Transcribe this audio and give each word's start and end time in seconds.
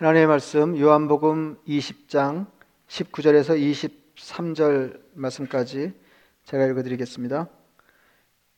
하나님의 0.00 0.28
말씀 0.28 0.80
요한복음 0.80 1.58
20장 1.68 2.46
19절에서 2.88 3.60
23절 4.16 4.98
말씀까지 5.12 5.92
제가 6.44 6.64
읽어드리겠습니다. 6.68 7.46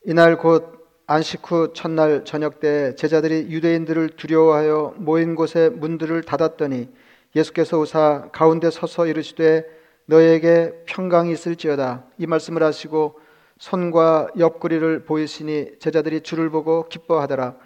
이날 0.05 0.37
곧 0.37 0.87
안식 1.05 1.51
후 1.51 1.73
첫날 1.73 2.23
저녁 2.23 2.61
때 2.61 2.95
제자들이 2.95 3.51
유대인들을 3.51 4.11
두려워하여 4.11 4.93
모인 4.99 5.35
곳에 5.35 5.67
문들을 5.67 6.21
닫았더니 6.21 6.87
예수께서 7.35 7.77
오사 7.77 8.29
가운데 8.31 8.71
서서 8.71 9.07
이르시되 9.07 9.65
너에게 10.05 10.71
평강이 10.85 11.29
있을지어다 11.33 12.05
이 12.19 12.25
말씀을 12.25 12.63
하시고 12.63 13.19
손과 13.57 14.29
옆구리를 14.39 15.03
보이시니 15.03 15.79
제자들이 15.79 16.21
주를 16.21 16.49
보고 16.49 16.87
기뻐하더라 16.87 17.57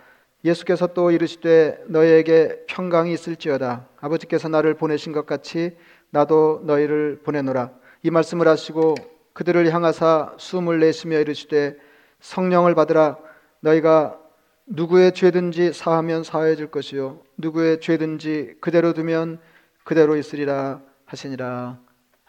예수께서 0.43 0.88
또 0.88 1.11
이르시되 1.11 1.83
너희에게 1.88 2.65
평강이 2.67 3.11
있을지어다. 3.13 3.88
아버지께서 3.99 4.47
나를 4.47 4.75
보내신 4.75 5.12
것 5.12 5.25
같이 5.25 5.75
나도 6.09 6.62
너희를 6.66 7.21
보내노라. 7.23 7.71
이 8.03 8.12
말씀을 8.12 8.48
하시고 8.48 8.95
그들을 9.34 9.71
향하사 9.73 10.34
숨을 10.38 10.79
내쉬며 10.79 11.20
이르시되 11.20 11.76
성령을 12.20 12.76
받으라. 12.76 13.17
너희가 13.59 14.20
누구의 14.67 15.13
죄든지 15.13 15.73
사하면 15.73 16.23
사해질 16.23 16.67
것이요. 16.67 17.21
누구의 17.38 17.79
죄든지 17.81 18.55
그대로 18.59 18.93
두면 18.93 19.40
그대로 19.84 20.15
있으리라 20.15 20.81
하시니라. 21.05 21.79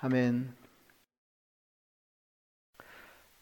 아멘. 0.00 0.54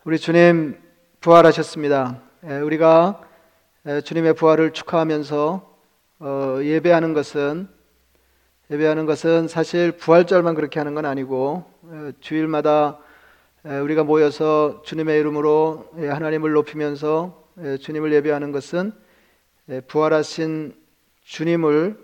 우리 0.04 0.18
주님 0.18 0.80
부활하셨습니다. 1.20 2.22
우리가 2.62 3.20
주님의 4.04 4.34
부활을 4.34 4.72
축하하면서 4.72 5.76
어, 6.18 6.58
예배하는 6.60 7.14
것은 7.14 7.68
예배하는 8.68 9.06
것은 9.06 9.46
사실 9.46 9.92
부활절만 9.92 10.56
그렇게 10.56 10.80
하는 10.80 10.94
건 10.94 11.04
아니고 11.04 11.70
주일마다 12.18 12.98
우리가 13.62 14.02
모여서 14.02 14.82
주님의 14.84 15.20
이름으로 15.20 15.88
예, 15.98 16.08
하나님을 16.08 16.50
높이면서 16.50 17.44
주님을 17.80 18.12
예배하는 18.12 18.50
것은 18.50 18.90
부활하신 19.86 20.74
주님을 21.22 21.96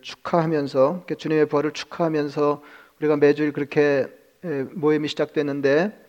축하하면서 0.00 1.04
주님의 1.18 1.46
부활을 1.46 1.72
축하하면서 1.72 2.62
우리가 2.98 3.18
매주일 3.18 3.52
그렇게 3.52 4.06
모임이 4.72 5.06
시작됐는데 5.08 6.00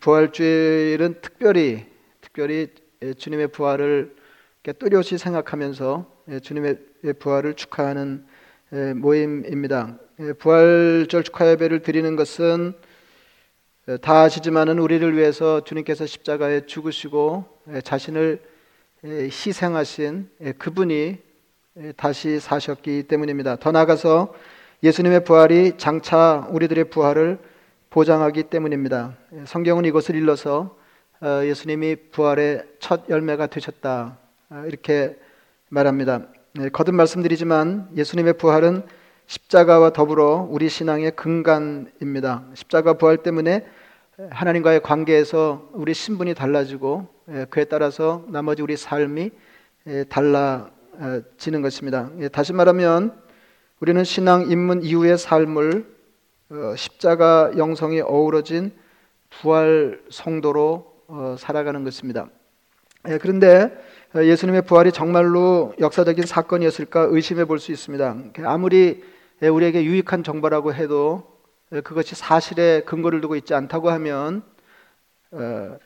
부활주일은 0.00 1.22
특별히 1.22 1.86
특별히 2.20 2.68
주님의 3.16 3.48
부활을 3.48 4.23
뚜렷이 4.72 5.18
생각하면서 5.18 6.06
예, 6.30 6.40
주님의 6.40 6.78
부활을 7.18 7.54
축하하는 7.54 8.24
예, 8.72 8.94
모임입니다. 8.94 9.98
예, 10.20 10.32
부활절 10.32 11.22
축하 11.22 11.50
예배를 11.50 11.82
드리는 11.82 12.16
것은 12.16 12.72
다 14.00 14.22
아시지만은 14.22 14.78
우리를 14.78 15.14
위해서 15.14 15.62
주님께서 15.62 16.06
십자가에 16.06 16.64
죽으시고 16.64 17.44
자신을 17.84 18.40
희생하신 19.04 20.30
그분이 20.58 21.18
다시 21.94 22.40
사셨기 22.40 23.02
때문입니다. 23.02 23.56
더 23.56 23.72
나아가서 23.72 24.32
예수님의 24.82 25.24
부활이 25.24 25.74
장차 25.76 26.48
우리들의 26.50 26.84
부활을 26.84 27.38
보장하기 27.90 28.44
때문입니다. 28.44 29.18
성경은 29.44 29.84
이것을 29.84 30.14
일러서 30.14 30.78
어, 31.20 31.44
예수님이 31.44 31.96
부활의 32.10 32.64
첫 32.80 33.08
열매가 33.10 33.48
되셨다. 33.48 34.23
아, 34.54 34.64
이렇게 34.66 35.16
말합니다. 35.68 36.28
네, 36.52 36.68
거듭 36.68 36.94
말씀드리지만 36.94 37.88
예수님의 37.96 38.34
부활은 38.34 38.84
십자가와 39.26 39.90
더불어 39.90 40.46
우리 40.48 40.68
신앙의 40.68 41.16
근간입니다. 41.16 42.44
십자가 42.54 42.92
부활 42.92 43.16
때문에 43.16 43.66
하나님과의 44.30 44.80
관계에서 44.80 45.70
우리 45.72 45.92
신분이 45.92 46.34
달라지고 46.34 47.08
예, 47.30 47.46
그에 47.50 47.64
따라서 47.64 48.24
나머지 48.28 48.62
우리 48.62 48.76
삶이 48.76 49.32
예, 49.88 50.04
달라지는 50.04 51.60
것입니다. 51.60 52.10
예, 52.20 52.28
다시 52.28 52.52
말하면 52.52 53.12
우리는 53.80 54.04
신앙 54.04 54.48
입문 54.48 54.84
이후의 54.84 55.18
삶을 55.18 55.84
어, 56.50 56.74
십자가 56.76 57.50
영성이 57.56 58.02
어우러진 58.02 58.70
부활 59.30 60.00
성도로 60.10 60.94
어, 61.08 61.34
살아가는 61.40 61.82
것입니다. 61.82 62.28
그런데 63.20 63.70
예수님의 64.22 64.62
부활이 64.62 64.92
정말로 64.92 65.74
역사적인 65.80 66.24
사건이었을까 66.24 67.08
의심해 67.10 67.44
볼 67.44 67.58
수 67.58 67.72
있습니다. 67.72 68.16
아무리 68.44 69.02
우리에게 69.42 69.84
유익한 69.84 70.22
정보라고 70.22 70.72
해도 70.72 71.38
그것이 71.82 72.14
사실에 72.14 72.82
근거를 72.82 73.20
두고 73.20 73.34
있지 73.34 73.54
않다고 73.54 73.90
하면 73.90 74.42
어, 75.32 75.76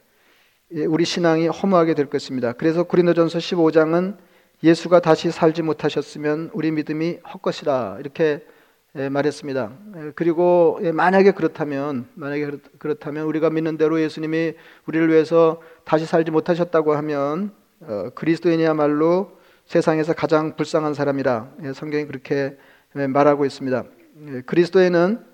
우리 0.71 1.07
신앙이 1.07 1.49
허무하게 1.49 1.95
될 1.95 2.11
것입니다. 2.11 2.53
그래서 2.53 2.83
고린도전서 2.83 3.39
15장은 3.39 4.19
예수가 4.63 5.01
다시 5.01 5.31
살지 5.31 5.63
못하셨으면 5.63 6.51
우리 6.53 6.71
믿음이 6.71 7.21
헛것이라 7.33 7.97
이렇게 8.01 8.45
말했습니다. 8.93 9.73
그리고 10.15 10.81
만약에 10.93 11.31
그렇다면 11.31 12.09
만약에 12.15 12.51
그렇다면 12.79 13.25
우리가 13.25 13.49
믿는 13.49 13.79
대로 13.79 14.03
예수님이 14.03 14.55
우리를 14.87 15.09
위해서 15.09 15.63
다시 15.85 16.05
살지 16.05 16.31
못하셨다고 16.31 16.95
하면 16.97 17.53
어, 17.81 18.11
그리스도인이야말로 18.15 19.39
세상에서 19.67 20.13
가장 20.13 20.57
불쌍한 20.57 20.95
사람이라 20.95 21.51
예, 21.65 21.73
성경이 21.73 22.07
그렇게 22.07 22.57
예, 22.97 23.07
말하고 23.07 23.45
있습니다. 23.45 23.85
예, 24.29 24.41
그리스도인은 24.43 25.25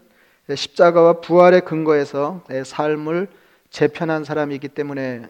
십자가와 0.55 1.21
부활의 1.21 1.63
근거에서 1.63 2.45
삶을 2.65 3.29
재편한 3.71 4.25
사람이기 4.25 4.69
때문에 4.69 5.23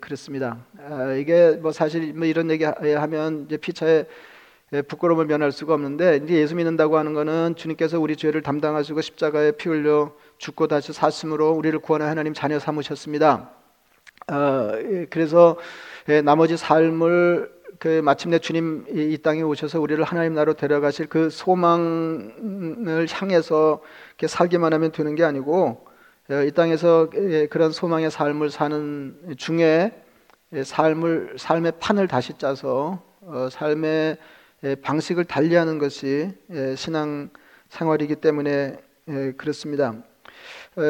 그렇습니다. 0.00 0.58
아, 0.78 1.12
이게 1.12 1.52
뭐 1.52 1.70
사실 1.70 2.12
뭐 2.14 2.26
이런 2.26 2.50
얘기하면 2.50 3.44
이제 3.46 3.58
피차에 3.58 4.06
부끄러움을 4.88 5.26
면할 5.26 5.52
수가 5.52 5.74
없는데 5.74 6.20
이제 6.24 6.34
예수 6.34 6.56
믿는다고 6.56 6.98
하는 6.98 7.14
것은 7.14 7.54
주님께서 7.54 8.00
우리 8.00 8.16
죄를 8.16 8.42
담당하시고 8.42 9.00
십자가에 9.02 9.52
피 9.52 9.68
흘려 9.68 10.12
죽고 10.38 10.66
다시 10.66 10.92
사심으로 10.92 11.52
우리를 11.52 11.78
구원한 11.78 12.08
하나님 12.08 12.34
자녀 12.34 12.58
삼으셨습니다. 12.58 13.52
어, 14.28 14.72
그래서 15.08 15.56
예, 15.60 15.62
나머지 16.24 16.56
삶을 16.56 17.56
그 17.78 18.00
마침내 18.00 18.38
주님 18.38 18.84
이 18.88 19.18
땅에 19.18 19.42
오셔서 19.42 19.80
우리를 19.80 20.02
하나님 20.04 20.34
나라로 20.34 20.54
데려가실 20.54 21.06
그 21.06 21.30
소망을 21.30 23.06
향해서 23.10 23.80
이렇게 24.10 24.26
살기만 24.26 24.72
하면 24.72 24.92
되는 24.92 25.14
게 25.14 25.24
아니고 25.24 25.84
예, 26.30 26.46
이 26.46 26.50
땅에서 26.50 27.10
예, 27.14 27.46
그런 27.46 27.72
소망의 27.72 28.10
삶을 28.10 28.50
사는 28.50 29.16
중에 29.36 29.92
삶을 30.64 31.36
삶의 31.38 31.72
판을 31.80 32.08
다시 32.08 32.38
짜서 32.38 33.02
어, 33.20 33.48
삶의 33.50 34.16
방식을 34.82 35.24
달리하는 35.24 35.78
것이 35.78 36.32
신앙 36.76 37.30
생활이기 37.68 38.16
때문에 38.16 38.76
그렇습니다. 39.36 39.94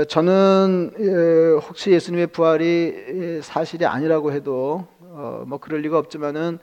저는 0.08 1.58
혹시 1.62 1.90
예수님의 1.90 2.28
부활이 2.28 3.40
사실이 3.42 3.84
아니라고 3.84 4.32
해도 4.32 4.86
어, 5.18 5.44
뭐 5.46 5.56
그럴 5.56 5.80
리가 5.80 5.96
없지만은 5.96 6.58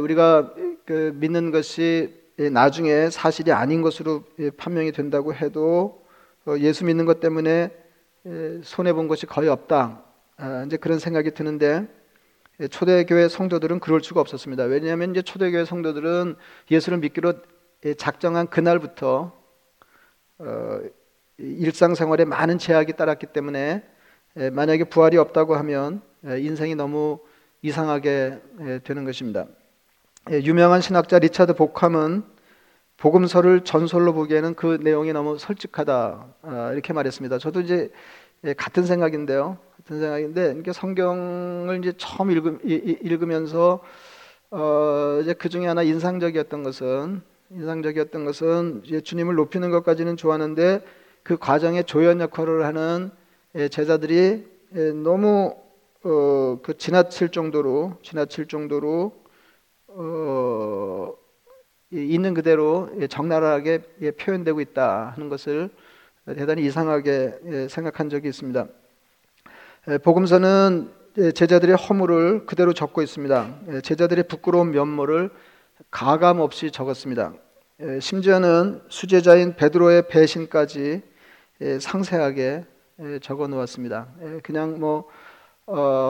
우리가 0.00 0.54
그 0.86 1.12
믿는 1.16 1.50
것이 1.50 2.14
나중에 2.50 3.10
사실이 3.10 3.52
아닌 3.52 3.82
것으로 3.82 4.24
판명이 4.56 4.92
된다고 4.92 5.34
해도 5.34 6.02
어, 6.46 6.56
예수 6.60 6.86
믿는 6.86 7.04
것 7.04 7.20
때문에 7.20 7.70
손해 8.62 8.94
본 8.94 9.06
것이 9.06 9.26
거의 9.26 9.50
없다. 9.50 10.02
아, 10.38 10.64
이제 10.66 10.78
그런 10.78 10.98
생각이 10.98 11.32
드는데 11.32 11.86
초대교회 12.70 13.28
성도들은 13.28 13.80
그럴 13.80 14.02
수가 14.02 14.22
없었습니다. 14.22 14.64
왜냐하면 14.64 15.10
이제 15.10 15.20
초대교회 15.20 15.66
성도들은 15.66 16.36
예수를 16.70 16.98
믿기로 16.98 17.34
작정한 17.98 18.46
그날부터 18.46 19.38
어, 20.38 20.80
일상생활에 21.36 22.24
많은 22.24 22.56
제약이 22.56 22.94
따랐기 22.94 23.26
때문에 23.26 23.84
만약에 24.52 24.84
부활이 24.84 25.18
없다고 25.18 25.54
하면 25.56 26.00
인생이 26.24 26.74
너무 26.74 27.20
이상하게 27.62 28.40
되는 28.84 29.04
것입니다. 29.04 29.46
유명한 30.30 30.80
신학자 30.80 31.18
리차드 31.18 31.54
복함은 31.54 32.22
복음서를 32.98 33.62
전설로 33.64 34.12
보기에는 34.12 34.54
그 34.54 34.78
내용이 34.82 35.12
너무 35.12 35.38
솔직하다 35.38 36.26
아, 36.42 36.72
이렇게 36.72 36.92
말했습니다. 36.92 37.38
저도 37.38 37.60
이제 37.60 37.90
같은 38.56 38.84
생각인데요. 38.84 39.58
같은 39.78 40.00
생각인데 40.00 40.56
이게 40.58 40.72
성경을 40.72 41.78
이제 41.78 41.92
처음 41.96 42.30
읽으, 42.30 43.24
면서 43.24 43.80
어 44.50 45.20
이제 45.22 45.32
그 45.34 45.48
중에 45.48 45.66
하나 45.66 45.82
인상적이었던 45.82 46.62
것은 46.62 47.22
인상적이었던 47.50 48.24
것은 48.24 48.82
주님을 49.04 49.34
높이는 49.34 49.70
것까지는 49.70 50.16
좋았는데 50.16 50.82
그 51.22 51.36
과정에 51.36 51.82
조연 51.82 52.20
역할을 52.20 52.64
하는 52.64 53.10
예, 53.54 53.68
제자들이 53.68 54.46
예, 54.74 54.92
너무 54.92 55.54
어, 56.08 56.58
그 56.62 56.78
지나칠 56.78 57.28
정도로 57.28 57.98
지나칠 58.02 58.48
정도로 58.48 59.12
어, 59.88 61.12
있는 61.90 62.32
그대로 62.32 62.88
적나라하게 63.10 63.80
표현되고 64.18 64.62
있다 64.62 65.12
하는 65.14 65.28
것을 65.28 65.68
대단히 66.24 66.64
이상하게 66.64 67.68
생각한 67.68 68.08
적이 68.08 68.28
있습니다. 68.28 68.66
복음서는 70.02 70.90
제자들의 71.34 71.76
허물을 71.76 72.46
그대로 72.46 72.72
적고 72.72 73.02
있습니다. 73.02 73.80
제자들의 73.82 74.28
부끄러운 74.28 74.70
면모를 74.70 75.30
가감 75.90 76.40
없이 76.40 76.70
적었습니다. 76.70 77.32
심지어는 78.00 78.82
수제자인 78.88 79.56
베드로의 79.56 80.08
배신까지 80.08 81.02
상세하게 81.80 82.66
적어 83.22 83.48
놓았습니다. 83.48 84.08
그냥 84.42 84.78
뭐 84.78 85.08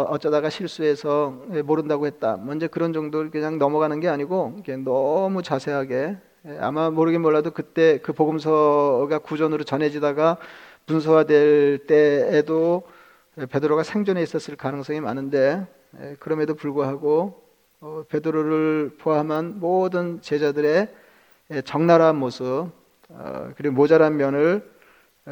어, 0.08 0.12
어쩌다가 0.12 0.50
실수해서 0.50 1.30
모른다고 1.64 2.06
했다. 2.06 2.36
먼저 2.36 2.66
뭐 2.66 2.70
그런 2.70 2.92
정도를 2.92 3.30
그냥 3.30 3.58
넘어가는 3.58 4.00
게 4.00 4.08
아니고 4.08 4.62
너무 4.84 5.42
자세하게 5.42 6.16
아마 6.60 6.90
모르긴 6.90 7.20
몰라도 7.20 7.50
그때 7.50 7.98
그 7.98 8.12
복음서가 8.12 9.18
구전으로 9.18 9.64
전해지다가 9.64 10.38
문서화될 10.86 11.86
때에도 11.86 12.82
베드로가 13.50 13.82
생존해 13.82 14.22
있었을 14.22 14.56
가능성이 14.56 15.00
많은데 15.00 15.66
그럼에도 16.18 16.54
불구하고 16.54 17.42
어, 17.80 18.02
베드로를 18.08 18.96
포함한 18.98 19.60
모든 19.60 20.20
제자들의 20.20 20.88
적나라한 21.64 22.16
모습 22.16 22.70
어, 23.10 23.50
그리고 23.56 23.74
모자란 23.74 24.16
면을 24.16 24.68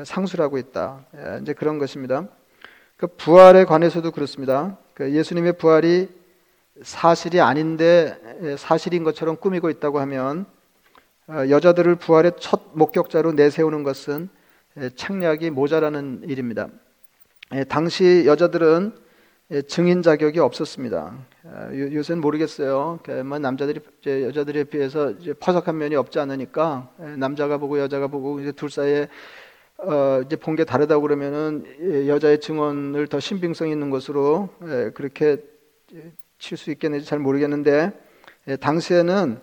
상술하고 0.05 0.58
있다. 0.58 1.06
이제 1.40 1.55
그런 1.55 1.78
것입니다. 1.78 2.28
그 2.96 3.06
부활에 3.06 3.66
관해서도 3.66 4.10
그렇습니다. 4.10 4.78
그 4.94 5.12
예수님의 5.12 5.58
부활이 5.58 6.08
사실이 6.82 7.40
아닌데 7.40 8.19
사실인 8.56 9.04
것처럼 9.04 9.37
꾸미고 9.37 9.69
있다고 9.69 10.00
하면 10.00 10.46
어, 11.28 11.44
여자들을 11.50 11.96
부활의 11.96 12.32
첫 12.38 12.70
목격자로 12.72 13.32
내세우는 13.32 13.82
것은 13.82 14.28
책략이 14.94 15.50
모자라는 15.50 16.22
일입니다. 16.26 16.69
당시 17.69 18.25
여자들은 18.26 18.93
증인 19.66 20.02
자격이 20.02 20.38
없었습니다. 20.38 21.14
아, 21.44 21.70
요새는 21.72 22.20
모르겠어요. 22.20 23.00
뭐 23.25 23.38
남자들이 23.38 23.81
여자들에 24.06 24.64
비해서 24.64 25.14
퍼석한 25.40 25.76
면이 25.78 25.96
없지 25.96 26.19
않으니까 26.19 26.90
남자가 27.19 27.58
보고 27.58 27.78
여자가 27.78 28.06
보고 28.06 28.40
둘 28.52 28.70
사이에 28.70 29.08
어 29.78 30.23
이제 30.25 30.37
본 30.37 30.56
게 30.56 30.64
다르다고 30.64 31.02
그러면은 31.02 31.64
여자의 32.08 32.40
증언을 32.40 33.08
더 33.08 33.20
신빙성 33.20 33.69
있는 33.69 33.90
것으로 33.90 34.49
그렇게 34.94 35.38
칠 36.38 36.56
수 36.56 36.70
있겠는지 36.70 37.06
잘 37.06 37.19
모르겠는데 37.19 37.93
당시에는 38.61 39.38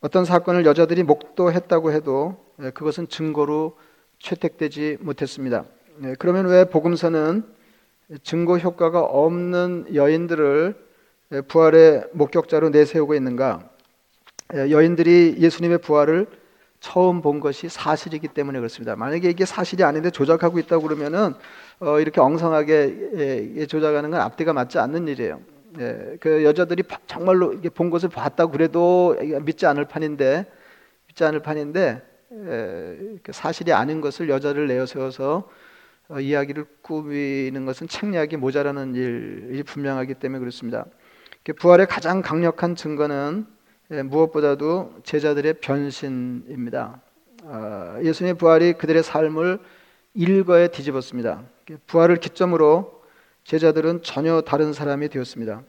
어떤 0.00 0.24
사건을 0.24 0.64
여자들이 0.66 1.02
목도했다고 1.04 1.92
해도 1.92 2.36
그것은 2.74 3.08
증거로 3.08 3.76
채택되지 4.20 4.98
못했습니다. 5.00 5.64
그러면 6.18 6.46
왜 6.46 6.64
복음서는 6.64 7.44
증거 8.22 8.58
효과가 8.58 9.00
없는 9.00 9.94
여인들을 9.94 10.74
부활의 11.48 12.04
목격자로 12.12 12.70
내세우고 12.70 13.14
있는가? 13.14 13.68
여인들이 14.54 15.36
예수님의 15.38 15.78
부활을 15.78 16.26
처음 16.80 17.22
본 17.22 17.40
것이 17.40 17.68
사실이기 17.68 18.28
때문에 18.28 18.58
그렇습니다. 18.58 18.96
만약에 18.96 19.28
이게 19.28 19.44
사실이 19.44 19.82
아닌데 19.82 20.10
조작하고 20.10 20.58
있다고 20.58 20.82
그러면은 20.82 21.34
어, 21.80 22.00
이렇게 22.00 22.20
엉성하게 22.20 23.54
예, 23.56 23.66
조작하는 23.66 24.10
건 24.10 24.20
앞뒤가 24.20 24.52
맞지 24.52 24.78
않는 24.78 25.08
일이에요. 25.08 25.40
예, 25.80 26.16
그 26.20 26.44
여자들이 26.44 26.84
정말로 27.06 27.52
이게 27.52 27.68
본 27.68 27.90
것을 27.90 28.08
봤다고 28.08 28.52
그래도 28.52 29.16
믿지 29.42 29.66
않을 29.66 29.86
판인데 29.86 30.46
믿지 31.08 31.24
않을 31.24 31.40
판인데 31.40 32.02
예, 32.32 33.18
사실이 33.30 33.72
아닌 33.72 34.00
것을 34.00 34.28
여자를 34.28 34.68
내어 34.68 34.86
세워서 34.86 35.48
어, 36.08 36.20
이야기를 36.20 36.64
꾸미는 36.82 37.66
것은 37.66 37.88
책략이 37.88 38.36
모자라는 38.36 38.94
일이 38.94 39.62
분명하기 39.62 40.14
때문에 40.14 40.38
그렇습니다. 40.38 40.86
부활의 41.58 41.86
가장 41.86 42.22
강력한 42.22 42.76
증거는 42.76 43.46
예, 43.46 43.57
무엇보다도 43.88 45.00
제자들의 45.02 45.54
변신입니다. 45.54 47.00
아, 47.44 47.98
예수님의 48.02 48.34
부활이 48.34 48.74
그들의 48.74 49.02
삶을 49.02 49.58
일거에 50.14 50.68
뒤집었습니다. 50.68 51.42
부활을 51.86 52.16
기점으로 52.16 53.02
제자들은 53.44 54.02
전혀 54.02 54.42
다른 54.42 54.72
사람이 54.72 55.08
되었습니다. 55.08 55.62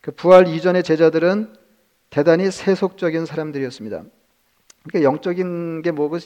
그 0.00 0.10
부활 0.12 0.48
이전의 0.48 0.82
제자들은 0.82 1.54
대단히 2.08 2.50
세속적인 2.50 3.26
사람들이었습니다. 3.26 4.04
그러니까 4.84 5.02
영적인 5.06 5.82
게 5.82 5.90
뭐고 5.90 6.18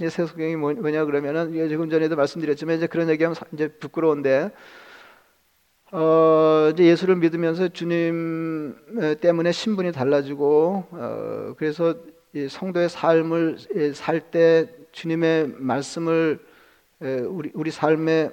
뭐, 0.59 0.73
뭐냐 0.73 1.05
그러면은 1.05 1.69
조금 1.69 1.91
전에도 1.91 2.15
말씀드렸지만 2.15 2.77
이제 2.77 2.87
그런 2.87 3.09
얘기하면 3.09 3.35
이제 3.53 3.69
부끄러운데 3.69 4.53
어, 5.97 6.71
이제 6.73 6.87
예수를 6.87 7.15
믿으면서 7.15 7.69
주님 7.69 8.75
때문에 9.21 9.53
신분이 9.53 9.93
달라지고 9.93 10.89
어, 10.91 11.55
그래서 11.57 11.95
성도의 12.49 12.89
삶을 12.89 13.59
살 13.95 14.33
때 14.33 14.69
주님의 14.91 15.55
말씀을 15.57 16.41
우리 17.29 17.53
우리 17.55 17.71
삶의 17.71 18.33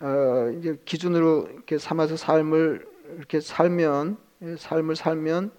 어, 0.00 0.52
이제 0.58 0.76
기준으로 0.84 1.46
이렇게 1.52 1.78
삼아서 1.78 2.16
삶을 2.16 2.84
이렇게 3.16 3.38
살면 3.38 4.16
삶을 4.58 4.96
살면 4.96 5.52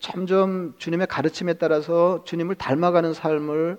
점점 0.00 0.76
주님의 0.78 1.08
가르침에 1.08 1.54
따라서 1.54 2.22
주님을 2.22 2.54
닮아가는 2.54 3.12
삶을 3.12 3.76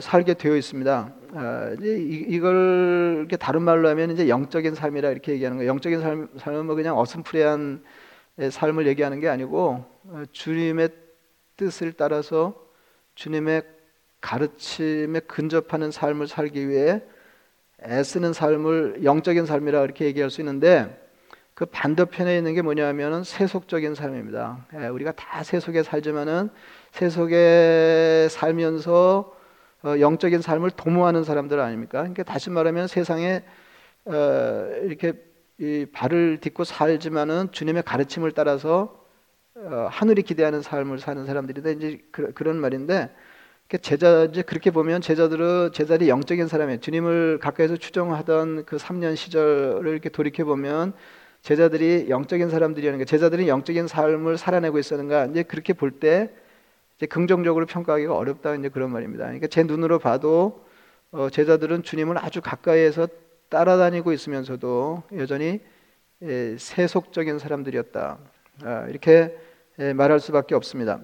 살게 0.00 0.34
되어 0.34 0.56
있습니다. 0.56 1.12
아, 1.34 1.76
이걸 1.80 3.16
이렇게 3.18 3.36
다른 3.36 3.62
말로 3.62 3.88
하면 3.88 4.12
이제 4.12 4.28
영적인 4.28 4.76
삶이라 4.76 5.10
이렇게 5.10 5.32
얘기하는 5.32 5.56
거예요. 5.58 5.70
영적인 5.70 6.00
삶, 6.00 6.28
삶은 6.36 6.66
뭐 6.66 6.76
그냥 6.76 6.96
어슴푸레한 6.98 7.82
삶을 8.50 8.86
얘기하는 8.86 9.18
게 9.18 9.28
아니고 9.28 9.84
어, 10.04 10.22
주님의 10.30 10.90
뜻을 11.56 11.92
따라서 11.94 12.54
주님의 13.16 13.62
가르침에 14.20 15.20
근접하는 15.20 15.90
삶을 15.90 16.28
살기 16.28 16.68
위해 16.68 17.02
애쓰는 17.84 18.32
삶을 18.32 19.00
영적인 19.02 19.46
삶이라 19.46 19.82
이렇게 19.82 20.04
얘기할 20.04 20.30
수 20.30 20.40
있는데 20.40 20.96
그 21.54 21.66
반대편에 21.66 22.38
있는 22.38 22.54
게 22.54 22.62
뭐냐면은 22.62 23.24
세속적인 23.24 23.96
삶입니다. 23.96 24.64
예, 24.74 24.86
우리가 24.86 25.10
다 25.12 25.42
세속에 25.42 25.82
살지만은 25.82 26.50
세속에 26.92 28.28
살면서 28.30 29.34
어, 29.34 29.41
영적인 29.84 30.42
삶을 30.42 30.70
도모하는 30.70 31.24
사람들 31.24 31.58
아닙니까? 31.60 31.98
그러니까 32.00 32.22
다시 32.22 32.50
말하면 32.50 32.86
세상에 32.86 33.42
어, 34.04 34.68
이렇게 34.82 35.14
발을 35.92 36.38
딛고 36.40 36.64
살지만은 36.64 37.52
주님의 37.52 37.82
가르침을 37.84 38.32
따라서 38.32 39.04
어, 39.54 39.88
하늘이 39.90 40.22
기대하는 40.22 40.62
삶을 40.62 40.98
사는 40.98 41.24
사람들이다 41.26 41.70
이제 41.70 41.98
그, 42.10 42.32
런 42.42 42.56
말인데 42.56 43.14
제자 43.80 44.24
이제 44.24 44.42
그렇게 44.42 44.70
보면 44.70 45.00
제자들은 45.00 45.70
제자들이 45.72 46.08
영적인 46.08 46.46
사람이에요. 46.46 46.80
주님을 46.80 47.38
가까이서 47.38 47.76
추정하던 47.76 48.64
그 48.66 48.76
3년 48.76 49.16
시절을 49.16 49.90
이렇게 49.90 50.08
돌이켜 50.10 50.44
보면 50.44 50.92
제자들이 51.42 52.06
영적인 52.08 52.50
사람들이라는 52.50 52.98
게 52.98 53.04
제자들이 53.04 53.48
영적인 53.48 53.88
삶을 53.88 54.38
살아내고 54.38 54.78
있었는가 54.78 55.26
이제 55.26 55.42
그렇게 55.42 55.72
볼 55.72 55.98
때 55.98 56.30
이제 57.02 57.08
긍정적으로 57.08 57.66
평가하기가 57.66 58.14
어렵다 58.14 58.54
이제 58.54 58.68
그런 58.68 58.92
말입니다. 58.92 59.24
그러니까 59.24 59.48
제 59.48 59.64
눈으로 59.64 59.98
봐도 59.98 60.64
어, 61.10 61.30
제자들은 61.30 61.82
주님을 61.82 62.16
아주 62.16 62.40
가까이에서 62.40 63.08
따라다니고 63.48 64.12
있으면서도 64.12 65.02
여전히 65.16 65.58
예, 66.22 66.56
세속적인 66.56 67.40
사람들이었다 67.40 68.18
아, 68.62 68.86
이렇게 68.88 69.36
예, 69.80 69.92
말할 69.92 70.20
수밖에 70.20 70.54
없습니다. 70.54 71.00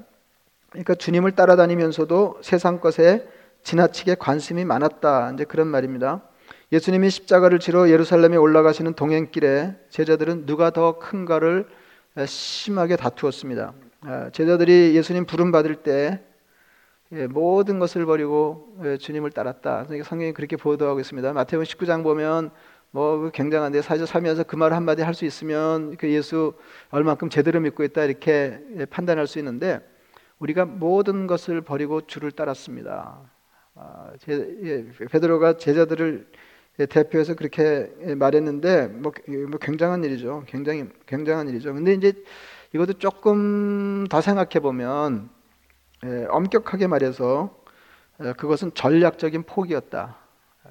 그러니까 0.70 0.94
주님을 0.94 1.32
따라다니면서도 1.32 2.42
세상 2.42 2.78
것에 2.78 3.28
지나치게 3.64 4.18
관심이 4.20 4.64
많았다 4.64 5.32
이제 5.34 5.42
그런 5.42 5.66
말입니다. 5.66 6.22
예수님이 6.70 7.10
십자가를 7.10 7.58
지러 7.58 7.90
예루살렘에 7.90 8.36
올라가시는 8.36 8.94
동행길에 8.94 9.74
제자들은 9.90 10.46
누가 10.46 10.70
더 10.70 11.00
큰가를 11.00 11.66
심하게 12.24 12.94
다투었습니다. 12.94 13.72
아, 14.02 14.30
제자들이 14.30 14.94
예수님 14.94 15.26
부름 15.26 15.50
받을 15.50 15.74
때 15.76 16.20
예, 17.12 17.26
모든 17.26 17.78
것을 17.78 18.06
버리고 18.06 18.76
예, 18.84 18.96
주님을 18.98 19.30
따랐다. 19.30 19.86
성경이 20.04 20.32
그렇게 20.34 20.56
보도하고 20.56 21.00
있습니다. 21.00 21.32
마태복음 21.32 21.64
19장 21.64 22.02
보면 22.02 22.50
뭐그 22.90 23.30
굉장한데 23.32 23.82
사실 23.82 24.06
살면서 24.06 24.44
그 24.44 24.56
말 24.56 24.72
한마디 24.72 25.02
할 25.02 25.14
수 25.14 25.24
있으면 25.24 25.96
그 25.96 26.10
예수 26.10 26.54
얼만큼 26.90 27.28
제대로 27.30 27.60
믿고 27.60 27.82
있다 27.84 28.04
이렇게 28.04 28.60
예, 28.76 28.84
판단할 28.86 29.26
수 29.26 29.38
있는데 29.38 29.80
우리가 30.38 30.64
모든 30.66 31.26
것을 31.26 31.60
버리고 31.62 32.06
주를 32.06 32.30
따랐습니다. 32.30 33.20
아, 33.74 34.12
베드로가 35.10 35.56
제자들을 35.56 36.26
예, 36.80 36.86
대표해서 36.86 37.34
그렇게 37.34 37.90
예, 38.06 38.14
말했는데 38.14 38.86
뭐, 38.88 39.12
뭐, 39.48 39.58
굉장한 39.58 40.04
일이죠. 40.04 40.44
굉장히 40.46 40.84
굉장한 41.06 41.48
일이죠. 41.48 41.74
근데 41.74 41.94
이제 41.94 42.12
이것도 42.74 42.94
조금 42.94 44.06
더 44.08 44.20
생각해 44.20 44.60
보면 44.60 45.30
예, 46.04 46.26
엄격하게 46.28 46.86
말해서 46.86 47.56
예, 48.22 48.32
그것은 48.34 48.74
전략적인 48.74 49.44
포기였다. 49.44 50.16
아, 50.64 50.70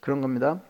그런 0.00 0.20
겁니다. 0.20 0.60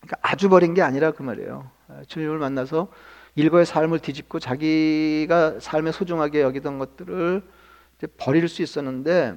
그러니까 0.00 0.18
아주 0.22 0.48
버린 0.48 0.74
게 0.74 0.82
아니라 0.82 1.12
그 1.12 1.22
말이에요. 1.22 1.70
아, 1.88 2.02
주님을 2.06 2.38
만나서 2.38 2.88
일거의 3.36 3.64
삶을 3.64 4.00
뒤집고 4.00 4.40
자기가 4.40 5.60
삶에 5.60 5.92
소중하게 5.92 6.42
여기던 6.42 6.78
것들을 6.78 7.42
버릴 8.16 8.48
수 8.48 8.62
있었는데 8.62 9.36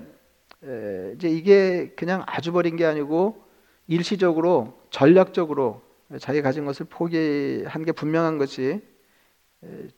이제 1.15 1.29
이게 1.29 1.93
그냥 1.95 2.23
아주 2.25 2.51
버린 2.51 2.77
게 2.77 2.85
아니고 2.85 3.43
일시적으로 3.87 4.79
전략적으로 4.89 5.81
자기 6.19 6.41
가진 6.41 6.65
것을 6.65 6.87
포기한 6.89 7.85
게 7.85 7.91
분명한 7.91 8.39
것이 8.39 8.81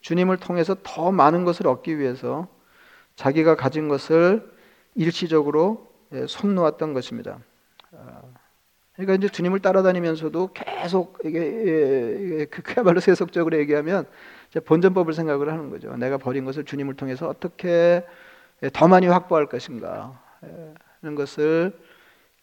주님을 0.00 0.36
통해서 0.36 0.76
더 0.82 1.10
많은 1.10 1.44
것을 1.44 1.66
얻기 1.66 1.98
위해서 1.98 2.48
자기가 3.16 3.56
가진 3.56 3.88
것을 3.88 4.52
일시적으로 4.94 5.90
손 6.28 6.54
놓았던 6.54 6.92
것입니다. 6.92 7.38
아, 7.92 8.22
그러니까 8.94 9.14
이제 9.14 9.28
주님을 9.28 9.60
따라다니면서도 9.60 10.50
계속 10.52 11.18
이게 11.24 12.46
그, 12.50 12.62
그야말로 12.62 13.00
세속적으로 13.00 13.58
얘기하면 13.58 14.06
본전법을 14.64 15.14
생각을 15.14 15.50
하는 15.50 15.70
거죠. 15.70 15.96
내가 15.96 16.18
버린 16.18 16.44
것을 16.44 16.64
주님을 16.64 16.94
통해서 16.94 17.28
어떻게 17.28 18.04
더 18.72 18.86
많이 18.86 19.06
확보할 19.06 19.46
것인가 19.46 20.20
하는 21.00 21.14
것을 21.16 21.72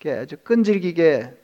아주 0.06 0.36
끈질기게 0.44 1.38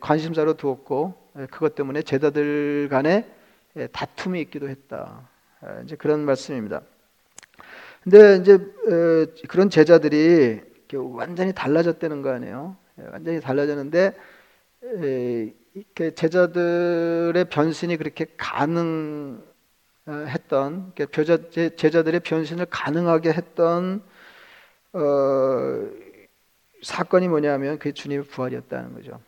관심사로 0.00 0.54
두었고 0.54 1.14
그것 1.50 1.74
때문에 1.74 2.02
제자들 2.02 2.88
간에 2.90 3.33
다툼이 3.92 4.40
있기도 4.42 4.68
했다. 4.68 5.28
이제 5.84 5.96
그런 5.96 6.20
말씀입니다. 6.20 6.82
근데 8.02 8.36
이제 8.36 8.58
그런 9.48 9.70
제자들이 9.70 10.60
완전히 10.92 11.52
달라졌다는 11.52 12.22
거 12.22 12.30
아니에요. 12.30 12.76
예, 13.00 13.04
완전히 13.10 13.40
달라졌는데 13.40 14.14
제자들의 16.14 17.44
변신이 17.46 17.96
그렇게 17.96 18.26
가능했던 18.36 19.42
제자들의 21.76 22.20
변신을 22.20 22.66
가능하게 22.66 23.32
했던 23.32 24.02
어, 24.92 25.90
사건이 26.82 27.26
뭐냐면 27.28 27.78
그게 27.78 27.92
주님의 27.92 28.26
부활이었다는 28.26 28.94
거죠. 28.94 29.20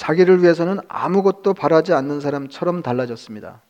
자기를 0.00 0.42
위해서는 0.42 0.78
아무것도 0.88 1.52
바라지 1.52 1.92
않는 1.92 2.20
사람처럼 2.20 2.80
달라졌습니다. 2.82 3.60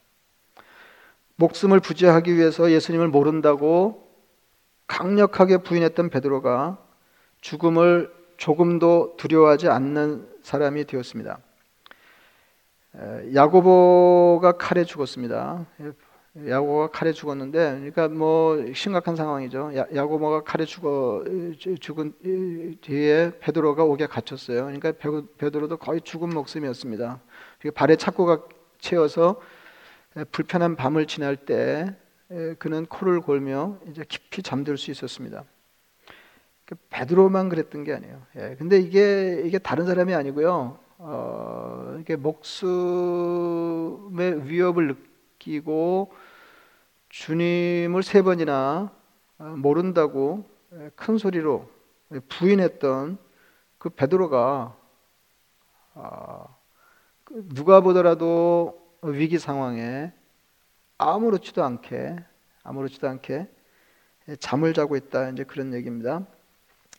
목숨을 1.35 1.81
부지하기 1.81 2.37
위해서 2.37 2.71
예수님을 2.71 3.09
모른다고 3.09 4.09
강력하게 4.87 5.57
부인했던 5.57 6.09
베드로가 6.09 6.79
죽음을 7.41 8.15
조금도 8.37 9.15
두려워하지 9.17 9.71
않는 9.71 10.29
사람이 10.45 10.85
되었습니다. 10.85 11.41
야고보가 13.35 14.53
칼에 14.53 14.85
죽었습니다. 14.85 15.67
야고보가 16.37 16.91
칼에 16.91 17.13
죽었는데, 17.13 17.59
그러니까 17.75 18.09
뭐 18.09 18.73
심각한 18.73 19.17
상황이죠. 19.17 19.73
야, 19.77 19.87
야고보가 19.93 20.45
칼에 20.45 20.65
죽어 20.65 21.25
죽은 21.81 22.15
뒤에 22.81 23.33
베드로가 23.41 23.83
옥에 23.85 24.07
갇혔어요. 24.07 24.67
그러니까 24.67 24.93
베드로도 25.39 25.79
거의 25.79 26.01
죽은 26.01 26.31
목숨이었습니다. 26.31 27.21
발에 27.75 27.97
착고가 27.97 28.45
채워서 28.79 29.41
불편한 30.31 30.77
밤을 30.77 31.07
지날 31.07 31.37
때 31.37 31.97
그는 32.59 32.87
코를 32.87 33.21
골며 33.21 33.77
이제 33.89 34.05
깊이 34.09 34.43
잠들 34.43 34.79
수 34.79 34.93
있었습니다. 34.93 35.45
그 36.65 36.77
베드로만 36.91 37.49
그랬던 37.49 37.83
게 37.83 37.93
아니에요. 37.93 38.23
예, 38.37 38.55
근데 38.57 38.79
이게 38.79 39.43
이게 39.45 39.59
다른 39.59 39.85
사람이 39.87 40.15
아니고요. 40.15 40.79
어, 40.99 41.97
이게 42.01 42.15
목숨의 42.15 42.69
위협을 44.49 44.87
느 44.87 44.95
끼고 45.41 46.13
주님을 47.09 48.05
세 48.05 48.23
번이나 48.23 48.93
어, 49.39 49.45
모른다고 49.45 50.49
큰 50.95 51.19
소리로 51.19 51.69
부인했던 52.29 53.19
그 53.79 53.89
베드로가 53.89 54.77
아, 55.95 56.45
그 57.25 57.49
누가 57.49 57.81
보더라도 57.81 58.81
위기 59.03 59.39
상황에 59.39 60.13
아무렇지도 60.99 61.65
않게 61.65 62.17
아무렇지도 62.63 63.09
않게 63.09 63.49
잠을 64.39 64.75
자고 64.75 64.97
있다 64.97 65.31
이제 65.31 65.45
그런 65.45 65.75
얘기입니다. 65.75 66.25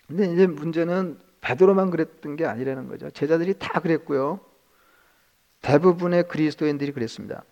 근데 0.08 0.26
이제 0.34 0.48
문제는 0.48 1.20
베드로만 1.40 1.92
그랬던 1.92 2.36
게 2.36 2.46
아니라는 2.46 2.88
거죠. 2.88 3.10
제자들이 3.12 3.56
다 3.58 3.80
그랬고요. 3.80 4.42
대부분의 5.62 6.28
그리스도인들이 6.28 6.92
그랬습니다. 6.92 7.44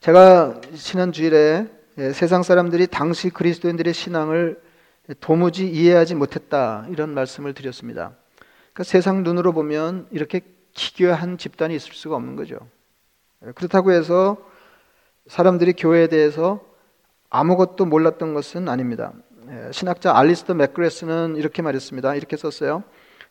제가 0.00 0.60
지난 0.76 1.10
주일에 1.10 1.66
예, 1.98 2.12
세상 2.12 2.44
사람들이 2.44 2.86
당시 2.86 3.30
그리스도인들의 3.30 3.92
신앙을 3.92 4.60
도무지 5.18 5.68
이해하지 5.68 6.14
못했다 6.14 6.86
이런 6.90 7.14
말씀을 7.14 7.52
드렸습니다. 7.52 8.12
그러니까 8.72 8.84
세상 8.84 9.24
눈으로 9.24 9.52
보면 9.52 10.06
이렇게 10.12 10.42
기괴한 10.72 11.36
집단이 11.36 11.74
있을 11.74 11.94
수가 11.94 12.14
없는 12.14 12.36
거죠. 12.36 12.58
예, 13.44 13.50
그렇다고 13.50 13.90
해서 13.90 14.36
사람들이 15.26 15.72
교회에 15.72 16.06
대해서 16.06 16.60
아무것도 17.28 17.84
몰랐던 17.84 18.34
것은 18.34 18.68
아닙니다. 18.68 19.12
예, 19.50 19.72
신학자 19.72 20.16
알리스터 20.16 20.54
맥그레스는 20.54 21.34
이렇게 21.34 21.60
말했습니다. 21.60 22.14
이렇게 22.14 22.36
썼어요. 22.36 22.84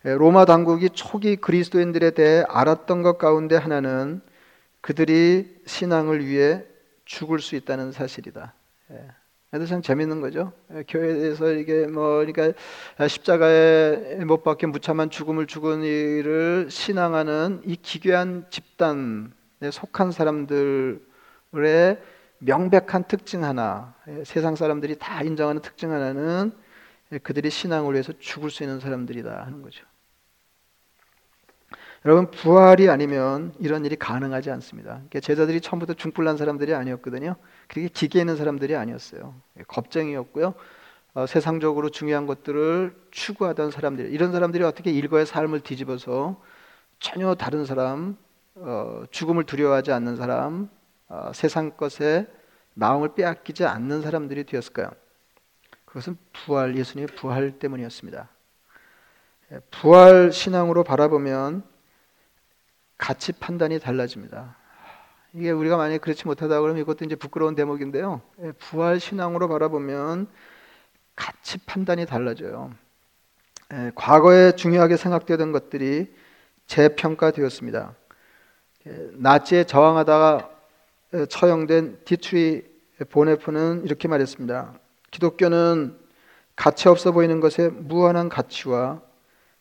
예, 0.04 0.14
로마 0.14 0.44
당국이 0.44 0.90
초기 0.90 1.38
그리스도인들에 1.38 2.12
대해 2.12 2.44
알았던 2.50 3.04
것 3.04 3.18
가운데 3.18 3.56
하나는 3.56 4.22
그들이 4.88 5.54
신앙을 5.66 6.26
위해 6.26 6.64
죽을 7.04 7.40
수 7.40 7.58
있다는 7.58 7.92
사실이다. 7.92 8.54
예, 8.92 9.66
참 9.66 9.82
재밌는 9.82 10.22
거죠. 10.22 10.54
교회에서 10.88 11.52
이게 11.52 11.86
뭐 11.88 12.26
그러니까 12.26 12.54
십자가에 13.06 14.24
못 14.24 14.46
박혀 14.46 14.68
무참한 14.68 15.10
죽음을 15.10 15.46
죽은 15.46 15.84
이를 15.84 16.68
신앙하는 16.70 17.64
이 17.66 17.76
기괴한 17.76 18.46
집단에 18.50 19.28
속한 19.74 20.14
사람들의 20.14 21.02
명백한 22.40 23.10
특징 23.10 23.44
하나, 23.44 23.94
예, 24.08 24.24
세상 24.24 24.56
사람들이 24.56 24.98
다 24.98 25.22
인정하는 25.22 25.62
특징 25.62 25.92
하나는 25.92 26.54
그들이 27.24 27.50
신앙을 27.50 27.92
위해서 27.92 28.14
죽을 28.20 28.50
수 28.50 28.64
있는 28.64 28.80
사람들이다 28.80 29.44
하는 29.48 29.62
거죠. 29.62 29.84
여러분 32.08 32.32
부활이 32.32 32.90
아니면 32.90 33.54
이런 33.60 33.84
일이 33.84 33.98
가능하지 33.98 34.50
않습니다. 34.50 34.92
그러니까 34.92 35.20
제자들이 35.20 35.60
처음부터 35.60 35.94
중불난 35.94 36.38
사람들이 36.38 36.74
아니었거든요. 36.74 37.36
그렇게 37.68 37.90
기계 37.90 38.22
있는 38.22 38.38
사람들이 38.38 38.78
아니었어요. 38.78 39.36
예, 39.60 39.64
겁쟁이였고요. 39.64 40.54
어, 41.16 41.26
세상적으로 41.26 41.90
중요한 41.90 42.26
것들을 42.26 42.96
추구하던 43.12 43.72
사람들, 43.72 44.10
이런 44.14 44.32
사람들이 44.32 44.64
어떻게 44.64 44.90
일거의 44.90 45.26
삶을 45.26 45.60
뒤집어서 45.60 46.42
전혀 47.00 47.36
다른 47.36 47.66
사람, 47.66 48.16
어, 48.56 49.04
죽음을 49.12 49.44
두려워하지 49.44 49.92
않는 49.92 50.16
사람, 50.16 50.70
어, 51.10 51.32
세상 51.34 51.72
것에 51.72 52.26
마음을 52.74 53.16
빼앗기지 53.16 53.66
않는 53.66 54.02
사람들이 54.02 54.46
되었을까요? 54.46 54.92
그것은 55.84 56.18
부활 56.32 56.78
예수님의 56.78 57.08
부활 57.18 57.60
때문이었습니다. 57.60 58.30
예, 59.52 59.60
부활 59.72 60.32
신앙으로 60.32 60.86
바라보면 60.86 61.76
가치 62.98 63.32
판단이 63.32 63.80
달라집니다. 63.80 64.56
이게 65.34 65.52
우리가 65.52 65.78
만약 65.78 66.02
그렇지 66.02 66.26
못하다 66.26 66.62
그러면 66.62 66.82
이것도 66.82 67.06
이제 67.06 67.16
부끄러운 67.16 67.54
대목인데요. 67.54 68.22
예, 68.42 68.52
부활 68.54 69.00
신앙으로 69.00 69.48
바라보면 69.48 70.28
가치 71.16 71.58
판단이 71.60 72.06
달라져요. 72.06 72.72
예, 73.74 73.92
과거에 73.94 74.54
중요하게 74.54 74.98
생각되던 74.98 75.52
것들이 75.52 76.14
재평가되었습니다. 76.66 77.94
나치에 79.14 79.66
저항하다가 79.66 80.50
처형된 81.30 82.00
디트리히 82.06 82.66
본회퍼는 83.10 83.84
이렇게 83.86 84.08
말했습니다. 84.08 84.74
기독교는 85.12 85.98
가치 86.56 86.90
없어 86.90 87.12
보이는 87.12 87.40
것에 87.40 87.70
무한한 87.70 88.30
가치와 88.30 89.02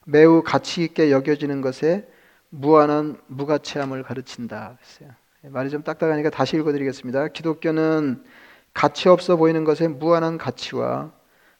매우 0.04 0.42
가치 0.42 0.82
있게 0.84 1.10
여겨지는 1.10 1.60
것에 1.60 2.08
무한한 2.56 3.20
무가치함을 3.26 4.02
가르친다. 4.02 4.78
했어요. 4.80 5.10
말이 5.42 5.68
좀 5.68 5.82
딱딱하니까 5.82 6.30
다시 6.30 6.56
읽어드리겠습니다. 6.56 7.28
기독교는 7.28 8.24
가치 8.72 9.10
없어 9.10 9.36
보이는 9.36 9.62
것에 9.64 9.88
무한한 9.88 10.38
가치와 10.38 11.12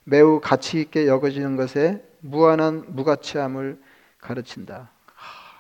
매우 0.04 0.40
가치 0.40 0.80
있게 0.80 1.06
여겨지는 1.06 1.56
것에 1.56 2.02
무한한 2.20 2.84
무가치함을 2.88 3.78
가르친다. 4.20 4.90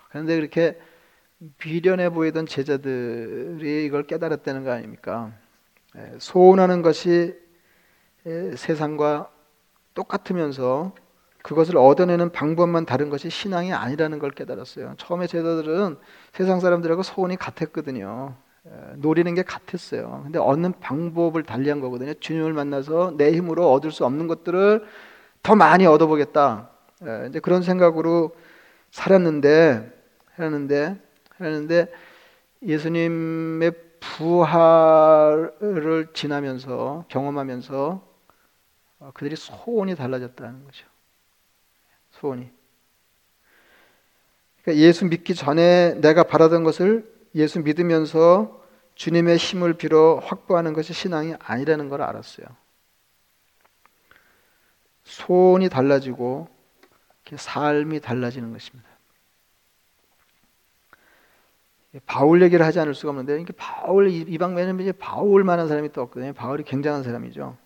그런데 0.08 0.36
그렇게 0.36 0.80
비련해 1.58 2.08
보이던 2.08 2.46
제자들이 2.46 3.84
이걸 3.84 4.06
깨달았다는 4.06 4.64
거 4.64 4.70
아닙니까? 4.72 5.32
예, 5.96 6.12
소원하는 6.18 6.80
것이 6.80 7.38
세상과 8.24 9.30
똑같으면서 9.92 10.94
그것을 11.46 11.76
얻어내는 11.76 12.32
방법만 12.32 12.86
다른 12.86 13.08
것이 13.08 13.30
신앙이 13.30 13.72
아니라는 13.72 14.18
걸 14.18 14.32
깨달았어요. 14.32 14.94
처음에 14.96 15.28
제자들은 15.28 15.96
세상 16.32 16.58
사람들하고 16.58 17.04
소원이 17.04 17.36
같았거든요. 17.36 18.34
노리는 18.96 19.32
게 19.32 19.44
같았어요. 19.44 20.22
근데 20.24 20.40
얻는 20.40 20.80
방법을 20.80 21.44
달리한 21.44 21.80
거거든요. 21.80 22.14
주님을 22.14 22.52
만나서 22.52 23.14
내 23.16 23.32
힘으로 23.32 23.70
얻을 23.70 23.92
수 23.92 24.04
없는 24.04 24.26
것들을 24.26 24.84
더 25.44 25.54
많이 25.54 25.86
얻어보겠다. 25.86 26.68
이제 27.28 27.38
그런 27.38 27.62
생각으로 27.62 28.34
살았는데, 28.90 29.92
살았는데, 30.34 31.00
살았는데 31.38 31.92
예수님의 32.64 33.72
부활을 34.00 36.08
지나면서 36.12 37.04
경험하면서 37.06 38.02
그들이 39.14 39.36
소원이 39.36 39.94
달라졌다는 39.94 40.64
거죠. 40.64 40.86
소원이. 42.20 42.50
그러니까 44.62 44.84
예수 44.84 45.04
믿기 45.04 45.34
전에 45.34 45.94
내가 46.00 46.22
바라던 46.24 46.64
것을 46.64 47.10
예수 47.34 47.60
믿으면서 47.60 48.62
주님의 48.94 49.36
힘을 49.36 49.74
빌어 49.74 50.16
확보하는 50.24 50.72
것이 50.72 50.92
신앙이 50.92 51.34
아니라는 51.38 51.88
걸 51.88 52.02
알았어요. 52.02 52.46
소원이 55.04 55.68
달라지고 55.68 56.48
삶이 57.36 58.00
달라지는 58.00 58.52
것입니다. 58.52 58.88
바울 62.04 62.42
얘기를 62.42 62.64
하지 62.64 62.78
않을 62.80 62.94
수가 62.94 63.10
없는데 63.10 63.40
이게 63.40 63.52
바울 63.56 64.10
이방면에 64.10 64.82
이제 64.82 64.92
바울만한 64.92 65.68
사람이 65.68 65.92
또 65.92 66.02
없거든요. 66.02 66.32
바울이 66.32 66.64
굉장한 66.64 67.02
사람이죠. 67.02 67.56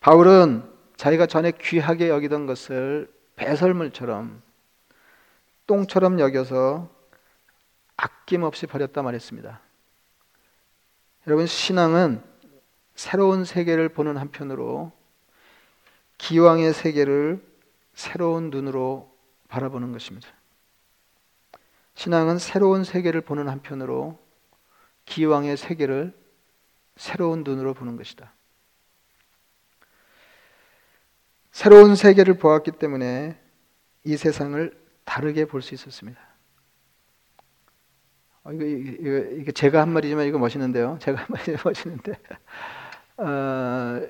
바울은 0.00 0.71
자기가 1.02 1.26
전에 1.26 1.50
귀하게 1.50 2.08
여기던 2.08 2.46
것을 2.46 3.12
배설물처럼 3.34 4.40
똥처럼 5.66 6.20
여겨서 6.20 6.88
아낌없이 7.96 8.68
버렸다 8.68 9.02
말했습니다. 9.02 9.60
여러분 11.26 11.48
신앙은 11.48 12.22
새로운 12.94 13.44
세계를 13.44 13.88
보는 13.88 14.16
한편으로 14.16 14.92
기왕의 16.18 16.72
세계를 16.72 17.44
새로운 17.94 18.50
눈으로 18.50 19.12
바라보는 19.48 19.90
것입니다. 19.90 20.28
신앙은 21.96 22.38
새로운 22.38 22.84
세계를 22.84 23.22
보는 23.22 23.48
한편으로 23.48 24.24
기왕의 25.06 25.56
세계를 25.56 26.16
새로운 26.94 27.42
눈으로 27.42 27.74
보는 27.74 27.96
것이다. 27.96 28.32
새로운 31.52 31.94
세계를 31.94 32.34
보았기 32.38 32.72
때문에 32.72 33.38
이 34.04 34.16
세상을 34.16 34.76
다르게 35.04 35.44
볼 35.44 35.62
수 35.62 35.74
있었습니다. 35.74 36.20
어, 38.44 38.52
이거, 38.52 38.64
이거, 38.64 39.18
이거, 39.40 39.52
제가 39.52 39.80
한 39.82 39.90
말이지만 39.90 40.26
이거 40.26 40.38
멋있는데요. 40.38 40.98
제가 41.00 41.20
한 41.20 41.26
말이지만 41.28 41.60
멋있는데 41.64 42.12
어, 43.18 44.00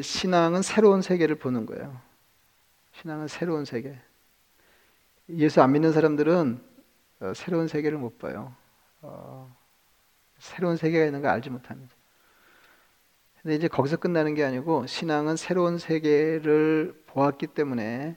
신앙은 0.00 0.62
새로운 0.62 1.02
세계를 1.02 1.36
보는 1.36 1.66
거예요. 1.66 2.00
신앙은 3.00 3.26
새로운 3.26 3.64
세계. 3.64 3.98
예수 5.30 5.62
안 5.62 5.72
믿는 5.72 5.92
사람들은 5.92 6.62
어, 7.20 7.32
새로운 7.34 7.66
세계를 7.68 7.98
못 7.98 8.18
봐요. 8.18 8.54
어, 9.00 9.54
새로운 10.38 10.76
세계가 10.76 11.06
있는 11.06 11.22
걸 11.22 11.30
알지 11.30 11.50
못합니다. 11.50 11.92
근데 13.42 13.56
이제 13.56 13.68
거기서 13.68 13.96
끝나는 13.96 14.34
게 14.34 14.44
아니고 14.44 14.86
신앙은 14.86 15.36
새로운 15.36 15.78
세계를 15.78 17.02
보았기 17.06 17.48
때문에 17.48 18.16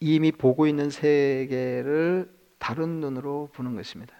이미 0.00 0.32
보고 0.32 0.66
있는 0.66 0.90
세계를 0.90 2.34
다른 2.58 3.00
눈으로 3.00 3.48
보는 3.54 3.76
것입니다. 3.76 4.14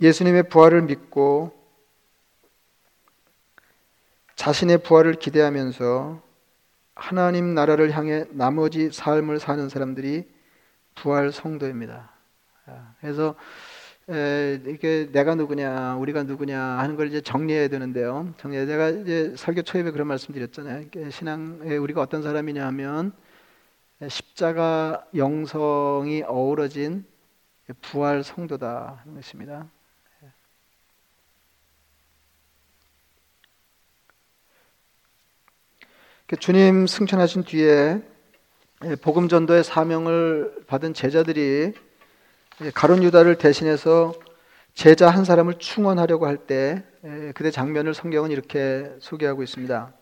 예수님의 0.00 0.48
부활을 0.48 0.82
믿고 0.82 1.56
자신의 4.34 4.82
부활을 4.82 5.14
기대하면서 5.14 6.22
하나님 6.94 7.54
나라를 7.54 7.96
향해 7.96 8.24
나머지 8.30 8.90
삶을 8.90 9.38
사는 9.38 9.68
사람들이 9.68 10.28
부활 10.94 11.32
성도입니다. 11.32 12.10
아, 12.66 12.94
그래서 13.00 13.36
에, 14.08 14.60
이게 14.66 15.10
내가 15.10 15.34
누구냐, 15.34 15.96
우리가 15.96 16.22
누구냐 16.22 16.60
하는 16.60 16.94
걸 16.94 17.08
이제 17.08 17.20
정리해야 17.20 17.66
되는데요. 17.68 18.32
정리. 18.38 18.64
내가 18.64 18.90
이제 18.90 19.34
설교 19.36 19.62
초입에 19.62 19.90
그런 19.90 20.06
말씀드렸잖아요. 20.06 20.86
신앙에 21.10 21.76
우리가 21.76 22.02
어떤 22.02 22.22
사람이냐 22.22 22.64
하면 22.66 23.12
십자가 24.08 25.04
영성이 25.16 26.22
어우러진 26.22 27.04
부활 27.80 28.22
성도다 28.22 29.00
하는 29.02 29.16
것입니다. 29.16 29.68
그 36.28 36.36
주님 36.36 36.86
승천하신 36.86 37.42
뒤에 37.42 38.02
복음 39.02 39.28
전도의 39.28 39.64
사명을 39.64 40.64
받은 40.68 40.94
제자들이 40.94 41.72
가론 42.74 43.02
유다를 43.02 43.36
대신해서 43.36 44.14
제자 44.74 45.10
한 45.10 45.24
사람을 45.24 45.54
충원하려고 45.58 46.26
할 46.26 46.38
때 46.38 46.82
그때 47.34 47.50
장면을 47.50 47.94
성경은 47.94 48.30
이렇게 48.30 48.90
소개하고 49.00 49.42
있습니다. 49.42 49.92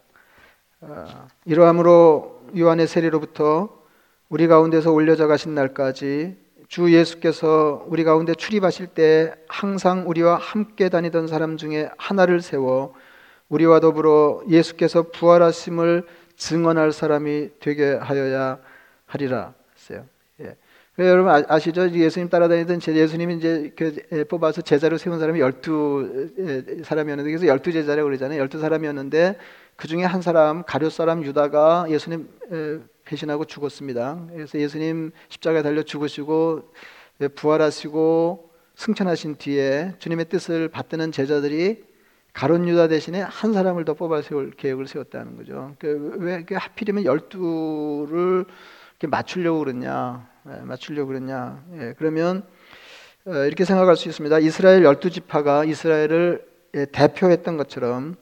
어, 0.83 1.29
이러함으로 1.45 2.43
요한의 2.57 2.87
세례로부터 2.87 3.69
우리 4.29 4.47
가운데서 4.47 4.93
올려져 4.93 5.27
가신 5.27 5.55
날까지 5.55 6.37
주 6.69 6.93
예수께서 6.93 7.85
우리 7.89 8.05
가운데 8.05 8.35
출입하실 8.35 8.89
때 8.89 9.35
항상 9.49 10.09
우리와 10.09 10.37
함께 10.37 10.89
다니던 10.89 11.27
사람 11.27 11.57
중에 11.57 11.91
하나를 11.99 12.41
세워 12.41 12.95
우리와 13.49 13.81
더불어 13.81 14.43
예수께서 14.49 15.03
부활하심을 15.11 16.07
증언할 16.37 16.93
사람이 16.93 17.51
되게 17.61 17.95
하여야 17.95 18.59
하리라 19.07 19.55
했어요. 19.77 20.07
예. 21.01 21.09
여러분 21.09 21.45
아, 21.49 21.59
시죠 21.59 21.91
예수님 21.91 22.29
따라다니던 22.29 22.81
예수님이 22.87 23.37
이제 23.37 23.73
그 23.77 24.25
뽑아서 24.29 24.63
제자로 24.63 24.97
세운 24.97 25.19
사람이 25.19 25.41
열두 25.41 26.83
사람이었는데 26.85 27.31
그래서 27.31 27.47
열두 27.47 27.73
제자라고 27.73 28.07
그러잖아요. 28.07 28.41
열두 28.41 28.61
사람이었는데 28.61 29.37
그 29.75 29.89
중에 29.89 30.05
한 30.05 30.23
사람 30.23 30.63
가룟 30.63 30.91
사람 30.91 31.25
유다가 31.25 31.87
예수님 31.89 32.29
배신하고 33.05 33.45
죽었습니다. 33.45 34.27
그래서 34.33 34.59
예수님 34.59 35.11
십자가에 35.31 35.63
달려 35.63 35.83
죽으시고 35.83 36.73
부활하시고 37.35 38.51
승천하신 38.77 39.37
뒤에 39.37 39.95
주님의 39.99 40.27
뜻을 40.29 40.69
받드는 40.69 41.11
제자들이 41.11 41.83
가론 42.33 42.69
유다 42.69 42.87
대신에 42.87 43.21
한 43.21 43.53
사람을 43.53 43.85
더 43.85 43.95
뽑아 43.95 44.23
세울 44.23 44.53
계획을 44.53 44.87
세웠다는 44.87 45.37
거죠. 45.39 45.75
그왜 45.81 46.47
하필이면 46.53 47.05
열두를 47.05 48.45
맞추려고 49.09 49.59
그랬냐? 49.59 50.34
예, 50.49 50.61
맞추려고 50.63 51.09
그랬냐? 51.09 51.65
예, 51.75 51.95
그러면 51.99 52.45
어, 53.27 53.35
이렇게 53.47 53.65
생각할 53.65 53.97
수 53.97 54.09
있습니다. 54.09 54.39
이스라엘 54.41 54.85
열두 54.85 55.11
지파가 55.11 55.65
이스라엘을 55.65 56.47
예, 56.75 56.85
대표했던 56.87 57.57
것처럼 57.57 58.17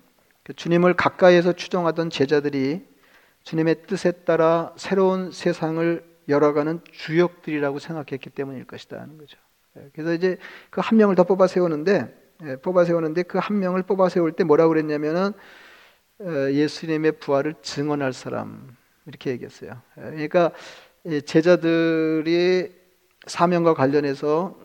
그 0.44 0.52
주님을 0.54 0.94
가까이에서 0.94 1.52
추종하던 1.52 2.10
제자들이 2.10 2.86
주님의 3.44 3.82
뜻에 3.86 4.12
따라 4.12 4.72
새로운 4.76 5.32
세상을 5.32 6.04
열어가는 6.28 6.80
주역들이라고 6.92 7.78
생각했기 7.80 8.30
때문일 8.30 8.66
것이다 8.66 9.00
하는 9.00 9.18
거죠. 9.18 9.38
예, 9.76 9.88
그래서 9.92 10.12
이제 10.14 10.38
그 10.70 10.80
한 10.80 10.98
명을 10.98 11.14
더 11.16 11.24
뽑아 11.24 11.46
세우는데 11.48 12.14
예, 12.44 12.56
뽑아 12.56 12.84
세우는데 12.84 13.24
그 13.24 13.38
한 13.38 13.58
명을 13.58 13.82
뽑아 13.82 14.08
세울 14.08 14.32
때 14.32 14.44
뭐라고 14.44 14.68
그랬냐면은 14.70 15.32
어, 16.20 16.26
예수님의 16.52 17.12
부활을 17.18 17.54
증언할 17.62 18.12
사람 18.12 18.76
이렇게 19.06 19.30
얘기했어요. 19.30 19.80
예, 19.98 20.02
그러니까 20.02 20.52
제자들이 21.24 22.72
사명과 23.26 23.74
관련해서 23.74 24.56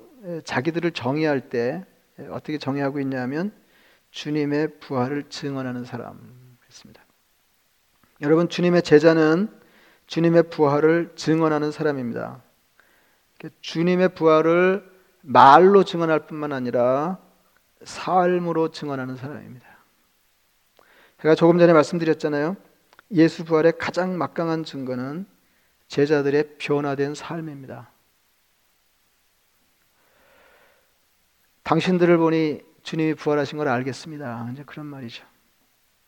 자기들을 0.43 0.91
정의할 0.91 1.49
때 1.49 1.85
어떻게 2.29 2.57
정의하고 2.57 2.99
있냐면 2.99 3.51
주님의 4.11 4.79
부활을 4.79 5.29
증언하는 5.29 5.83
사람입니다. 5.83 7.05
여러분 8.21 8.49
주님의 8.49 8.81
제자는 8.81 9.49
주님의 10.07 10.43
부활을 10.49 11.11
증언하는 11.15 11.71
사람입니다. 11.71 12.41
주님의 13.61 14.15
부활을 14.15 14.89
말로 15.21 15.83
증언할 15.83 16.25
뿐만 16.27 16.53
아니라 16.53 17.19
삶으로 17.83 18.71
증언하는 18.71 19.17
사람입니다. 19.17 19.67
제가 21.21 21.35
조금 21.35 21.59
전에 21.59 21.73
말씀드렸잖아요. 21.73 22.55
예수 23.11 23.43
부활의 23.45 23.73
가장 23.77 24.17
막강한 24.17 24.63
증거는 24.63 25.25
제자들의 25.87 26.57
변화된 26.57 27.15
삶입니다. 27.15 27.89
당신들을 31.63 32.17
보니 32.17 32.61
주님이 32.83 33.13
부활하신 33.15 33.57
걸 33.57 33.67
알겠습니다. 33.67 34.49
이제 34.53 34.63
그런 34.65 34.85
말이죠. 34.85 35.25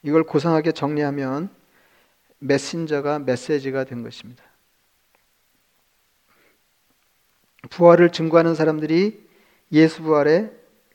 이걸 0.04 0.24
고상하게 0.24 0.72
정리하면 0.72 1.50
메신저가 2.40 3.20
메시지가 3.20 3.84
된 3.84 4.02
것입니다. 4.02 4.44
부활을 7.70 8.12
증거하는 8.12 8.56
사람들이 8.56 9.28
예수 9.74 10.02
부활의 10.02 10.52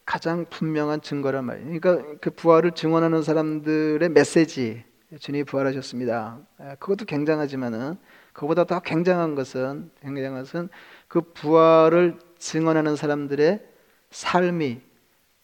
가장 0.06 0.46
분명한 0.46 1.02
증거란 1.02 1.44
말이에요. 1.44 1.80
그러니까 1.80 2.16
그 2.20 2.30
부활을 2.30 2.72
증언하는 2.72 3.22
사람들의 3.22 4.08
메시지, 4.08 4.84
주님이 5.18 5.44
부활하셨습니다. 5.44 6.38
아, 6.58 6.74
그것도 6.76 7.04
굉장하지만은 7.04 7.96
그보다 8.34 8.64
더 8.64 8.80
굉장한 8.80 9.36
것은 9.36 9.90
굉장한 10.02 10.42
것은 10.42 10.68
그 11.08 11.22
부활을 11.22 12.18
증언하는 12.36 12.96
사람들의 12.96 13.64
삶이 14.10 14.82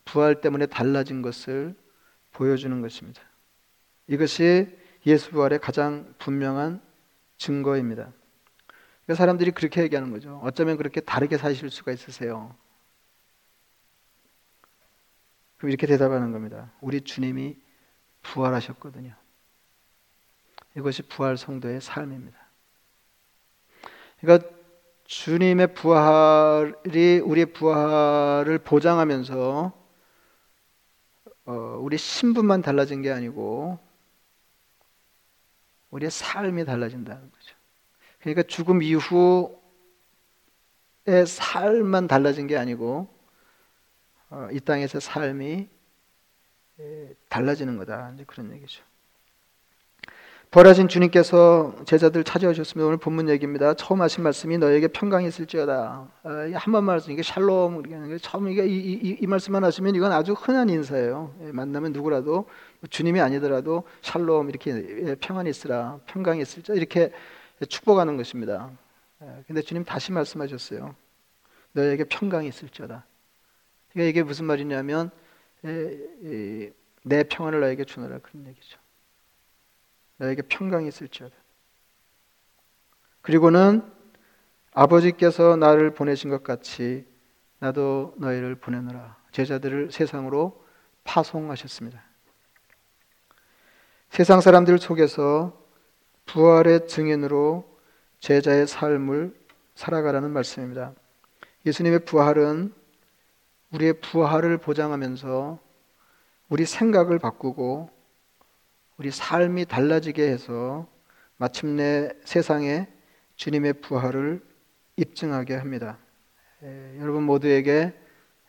부활 0.05 0.41
때문에 0.41 0.67
달라진 0.67 1.23
것을 1.23 1.75
보여주는 2.33 2.79
것입니다. 2.83 3.23
이것이 4.09 4.77
예수 5.07 5.31
부활의 5.31 5.61
가장 5.61 6.13
분명한 6.19 6.83
증거입니다. 7.39 8.13
그러니까 9.05 9.15
사람들이 9.15 9.53
그렇게 9.53 9.83
얘기하는 9.83 10.11
거죠. 10.11 10.41
어쩌면 10.43 10.77
그렇게 10.77 11.01
다르게 11.01 11.39
사실 11.39 11.71
수가 11.71 11.93
있으세요. 11.93 12.55
그럼 15.59 15.71
이렇게 15.71 15.87
대답하는 15.87 16.33
겁니다. 16.33 16.73
우리 16.81 17.03
주님이 17.03 17.57
부활하셨거든요. 18.23 19.15
이것이 20.77 21.03
부활 21.03 21.37
성도의 21.37 21.81
삶입니다. 21.81 22.50
그러니까 24.21 24.49
주님의 25.05 25.75
부활이 25.75 27.21
우리의 27.21 27.47
부활을 27.47 28.59
보장하면서 28.59 29.73
어, 31.47 31.53
우리 31.81 31.99
신분만 31.99 32.63
달라진 32.63 33.03
게 33.03 33.11
아니고 33.11 33.79
우리의 35.91 36.11
삶이 36.11 36.65
달라진다는 36.65 37.31
거죠. 37.31 37.57
그러니까 38.21 38.43
죽음 38.45 38.83
이후의 38.83 39.57
삶만 41.27 42.07
달라진 42.07 42.47
게 42.47 42.57
아니고 42.57 43.13
어, 44.29 44.49
이 44.53 44.61
땅에서 44.61 45.01
삶이 45.01 45.69
달라지는 47.29 47.77
거다. 47.79 48.13
이제 48.15 48.25
그런 48.25 48.53
얘기죠. 48.53 48.83
벌어진 50.51 50.89
주님께서 50.89 51.77
제자들 51.85 52.25
찾아오셨으면 52.25 52.85
오늘 52.85 52.97
본문 52.97 53.29
얘기입니다. 53.29 53.73
처음 53.75 54.03
하신 54.03 54.25
말씀이 54.25 54.59
너에게 54.59 54.89
평강이 54.89 55.29
있을지어다. 55.29 56.09
어, 56.25 56.29
한 56.55 56.73
번만 56.73 56.97
하시면 56.97 57.15
이게 57.15 57.23
샬롬 57.23 57.85
처음 58.21 58.49
이게 58.49 58.67
이, 58.67 58.77
이, 58.77 59.17
이, 59.21 59.27
말씀만 59.29 59.63
하시면 59.63 59.95
이건 59.95 60.11
아주 60.11 60.33
흔한 60.33 60.69
인사예요. 60.69 61.33
예, 61.43 61.53
만나면 61.53 61.93
누구라도 61.93 62.47
주님이 62.89 63.21
아니더라도 63.21 63.85
샬롬 64.03 64.49
이렇게 64.51 64.73
예, 65.07 65.15
평안이 65.15 65.49
있으라 65.49 66.01
평강이 66.07 66.43
있을지 66.43 66.73
이렇게 66.73 67.13
축복하는 67.69 68.17
것입니다. 68.17 68.73
예, 69.23 69.45
근데 69.47 69.63
주님 69.63 69.85
다시 69.85 70.11
말씀하셨어요. 70.11 70.97
너에게 71.75 72.03
평강이 72.03 72.49
있을지어다. 72.49 73.05
그러니까 73.93 74.11
이게 74.11 74.25
무슨 74.25 74.47
말이냐면 74.47 75.13
내 77.05 77.23
평안을 77.23 77.61
너에게 77.61 77.85
주노라 77.85 78.19
그런 78.19 78.49
얘기죠. 78.49 78.80
너에게 80.21 80.43
평강이 80.43 80.87
있을지어다. 80.87 81.35
그리고는 83.23 83.83
아버지께서 84.73 85.57
나를 85.57 85.95
보내신 85.95 86.31
것 86.31 86.43
같이 86.45 87.07
나도 87.59 88.15
너희를 88.19 88.55
보내노라. 88.55 89.17
제자들을 89.33 89.91
세상으로 89.91 90.65
파송하셨습니다. 91.05 92.03
세상 94.11 94.41
사람들 94.41 94.79
속에서 94.79 95.59
부활의 96.27 96.87
증인으로 96.87 97.79
제자의 98.21 98.67
삶을 98.67 99.35
살아가라는 99.75 100.31
말씀입니다. 100.33 100.93
예수님의 101.65 102.05
부활은 102.05 102.75
우리의 103.73 104.01
부활을 104.01 104.59
보장하면서 104.59 105.59
우리 106.51 106.67
생각을 106.67 107.19
바꾸고 107.19 108.00
우리 109.01 109.11
삶이 109.11 109.65
달라지게 109.65 110.31
해서 110.31 110.87
마침내 111.39 112.11
세상에 112.27 112.87
주님의 113.35 113.81
부활을 113.81 114.47
입증하게 114.97 115.55
합니다. 115.55 115.97
에, 116.63 116.99
여러분 117.01 117.23
모두에게 117.23 117.99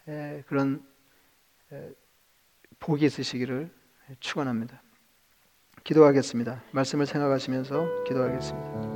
에, 0.10 0.44
그런 0.48 0.86
에, 1.72 1.92
복이 2.82 3.06
있으시기를 3.06 3.72
축원합니다. 4.20 4.84
기도하겠습니다. 5.86 6.62
말씀을 6.74 7.06
생각하시면서 7.06 8.04
기도하겠습니다. 8.04 8.91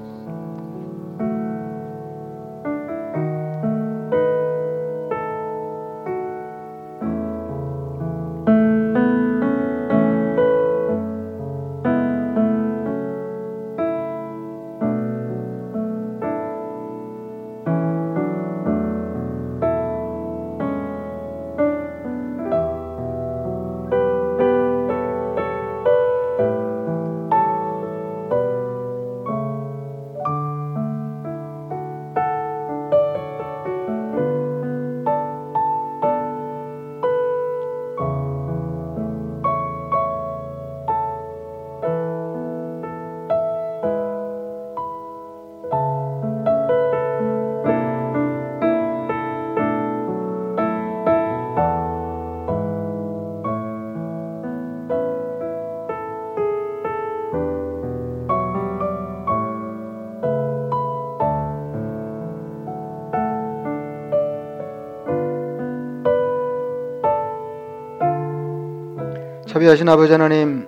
자비하신 69.56 69.88
아버지 69.88 70.12
하나님, 70.12 70.68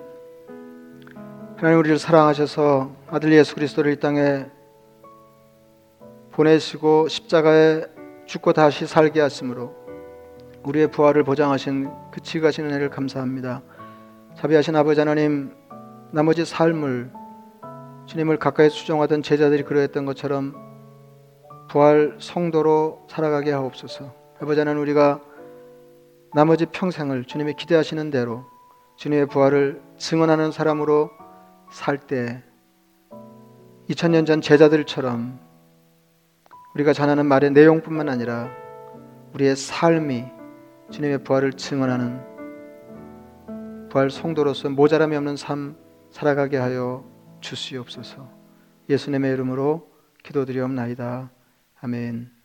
하나님 1.58 1.78
우리를 1.78 1.98
사랑하셔서 1.98 2.90
아들 3.08 3.34
예수 3.34 3.54
그리스도를 3.54 3.92
이 3.92 4.00
땅에 4.00 4.46
보내시고 6.32 7.08
십자가에 7.08 7.84
죽고 8.24 8.54
다시 8.54 8.86
살게 8.86 9.20
하심으로 9.20 9.74
우리의 10.62 10.90
부활을 10.90 11.22
보장하신 11.22 11.90
그 12.10 12.22
지가신 12.22 12.64
은혜를 12.64 12.88
감사합니다. 12.88 13.60
자비하신 14.38 14.74
아버지 14.74 15.00
하나님, 15.00 15.54
나머지 16.10 16.46
삶을 16.46 17.12
주님을 18.06 18.38
가까이 18.38 18.70
수종하던 18.70 19.22
제자들이 19.22 19.64
그러했던 19.64 20.06
것처럼 20.06 20.54
부활 21.68 22.16
성도로 22.20 23.06
살아가게 23.10 23.52
하옵소서. 23.52 24.14
아버지 24.40 24.58
하나님 24.58 24.80
우리가 24.80 25.20
나머지 26.34 26.64
평생을 26.64 27.26
주님이 27.26 27.52
기대하시는 27.52 28.10
대로 28.10 28.46
주님의 28.98 29.26
부활을 29.26 29.80
증언하는 29.96 30.50
사람으로 30.50 31.10
살 31.70 31.98
때 31.98 32.42
2000년 33.88 34.26
전 34.26 34.40
제자들처럼 34.40 35.38
우리가 36.74 36.92
전하는 36.92 37.26
말의 37.26 37.52
내용뿐만 37.52 38.08
아니라 38.08 38.50
우리의 39.34 39.54
삶이 39.54 40.24
주님의 40.90 41.22
부활을 41.22 41.52
증언하는 41.52 42.20
부활 43.88 44.10
성도로서 44.10 44.68
모자람이 44.68 45.14
없는 45.14 45.36
삶 45.36 45.76
살아가게 46.10 46.56
하여 46.56 47.04
주시옵소서. 47.40 48.28
예수님의 48.88 49.32
이름으로 49.32 49.88
기도드리옵나이다. 50.24 51.30
아멘. 51.80 52.37